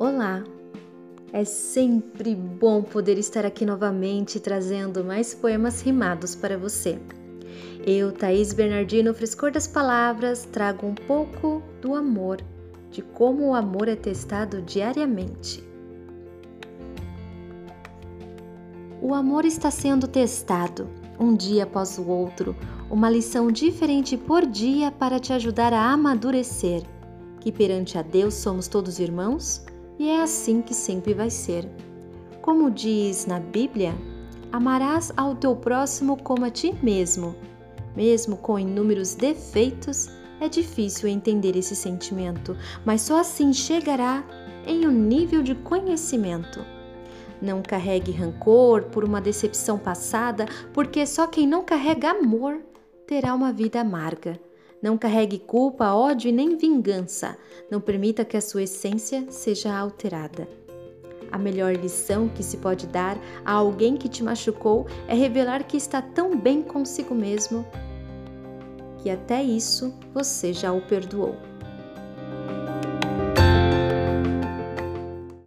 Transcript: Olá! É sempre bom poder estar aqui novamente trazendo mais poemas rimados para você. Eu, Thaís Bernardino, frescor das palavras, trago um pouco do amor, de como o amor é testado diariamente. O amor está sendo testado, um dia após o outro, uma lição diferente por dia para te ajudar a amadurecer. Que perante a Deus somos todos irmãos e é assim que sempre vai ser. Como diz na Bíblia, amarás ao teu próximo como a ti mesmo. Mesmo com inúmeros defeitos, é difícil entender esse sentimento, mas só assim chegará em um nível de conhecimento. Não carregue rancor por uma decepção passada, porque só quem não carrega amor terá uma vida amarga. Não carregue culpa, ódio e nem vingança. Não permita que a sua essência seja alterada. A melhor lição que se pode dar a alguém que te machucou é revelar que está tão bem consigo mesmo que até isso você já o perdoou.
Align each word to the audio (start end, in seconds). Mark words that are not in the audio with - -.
Olá! 0.00 0.42
É 1.30 1.44
sempre 1.44 2.34
bom 2.34 2.82
poder 2.82 3.18
estar 3.18 3.44
aqui 3.44 3.66
novamente 3.66 4.40
trazendo 4.40 5.04
mais 5.04 5.34
poemas 5.34 5.82
rimados 5.82 6.34
para 6.34 6.56
você. 6.56 6.98
Eu, 7.86 8.10
Thaís 8.10 8.54
Bernardino, 8.54 9.12
frescor 9.12 9.52
das 9.52 9.66
palavras, 9.66 10.46
trago 10.50 10.86
um 10.86 10.94
pouco 10.94 11.62
do 11.82 11.94
amor, 11.94 12.40
de 12.90 13.02
como 13.02 13.48
o 13.48 13.54
amor 13.54 13.88
é 13.88 13.94
testado 13.94 14.62
diariamente. 14.62 15.62
O 19.02 19.12
amor 19.12 19.44
está 19.44 19.70
sendo 19.70 20.08
testado, 20.08 20.88
um 21.18 21.36
dia 21.36 21.64
após 21.64 21.98
o 21.98 22.08
outro, 22.08 22.56
uma 22.90 23.10
lição 23.10 23.52
diferente 23.52 24.16
por 24.16 24.46
dia 24.46 24.90
para 24.90 25.20
te 25.20 25.34
ajudar 25.34 25.74
a 25.74 25.90
amadurecer. 25.90 26.84
Que 27.38 27.52
perante 27.52 27.98
a 27.98 28.02
Deus 28.02 28.32
somos 28.32 28.66
todos 28.66 28.98
irmãos 28.98 29.62
e 30.00 30.08
é 30.08 30.22
assim 30.22 30.62
que 30.62 30.72
sempre 30.72 31.12
vai 31.12 31.28
ser. 31.28 31.68
Como 32.40 32.70
diz 32.70 33.26
na 33.26 33.38
Bíblia, 33.38 33.94
amarás 34.50 35.12
ao 35.14 35.34
teu 35.34 35.54
próximo 35.54 36.16
como 36.22 36.46
a 36.46 36.50
ti 36.50 36.74
mesmo. 36.82 37.36
Mesmo 37.94 38.38
com 38.38 38.58
inúmeros 38.58 39.14
defeitos, 39.14 40.08
é 40.40 40.48
difícil 40.48 41.06
entender 41.06 41.54
esse 41.54 41.76
sentimento, 41.76 42.56
mas 42.82 43.02
só 43.02 43.20
assim 43.20 43.52
chegará 43.52 44.24
em 44.66 44.86
um 44.86 44.90
nível 44.90 45.42
de 45.42 45.54
conhecimento. 45.54 46.64
Não 47.42 47.60
carregue 47.60 48.10
rancor 48.10 48.84
por 48.84 49.04
uma 49.04 49.20
decepção 49.20 49.78
passada, 49.78 50.46
porque 50.72 51.04
só 51.04 51.26
quem 51.26 51.46
não 51.46 51.62
carrega 51.62 52.12
amor 52.12 52.62
terá 53.06 53.34
uma 53.34 53.52
vida 53.52 53.82
amarga. 53.82 54.40
Não 54.82 54.96
carregue 54.96 55.38
culpa, 55.38 55.92
ódio 55.92 56.28
e 56.28 56.32
nem 56.32 56.56
vingança. 56.56 57.36
Não 57.70 57.80
permita 57.80 58.24
que 58.24 58.36
a 58.36 58.40
sua 58.40 58.62
essência 58.62 59.26
seja 59.30 59.76
alterada. 59.76 60.48
A 61.30 61.38
melhor 61.38 61.76
lição 61.76 62.28
que 62.28 62.42
se 62.42 62.56
pode 62.56 62.86
dar 62.86 63.16
a 63.44 63.52
alguém 63.52 63.96
que 63.96 64.08
te 64.08 64.22
machucou 64.22 64.86
é 65.06 65.14
revelar 65.14 65.64
que 65.64 65.76
está 65.76 66.02
tão 66.02 66.36
bem 66.36 66.62
consigo 66.62 67.14
mesmo 67.14 67.64
que 69.02 69.10
até 69.10 69.42
isso 69.42 69.94
você 70.12 70.52
já 70.52 70.72
o 70.72 70.82
perdoou. 70.82 71.49